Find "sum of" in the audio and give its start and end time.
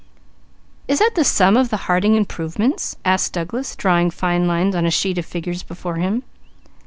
1.23-1.69